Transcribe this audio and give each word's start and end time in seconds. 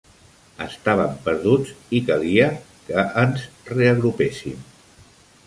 Estàvem 0.63 1.19
perduts 1.27 1.73
i 1.99 1.99
calia 2.07 2.49
que 2.89 3.05
ens 3.25 3.45
reagrupéssim. 3.75 4.67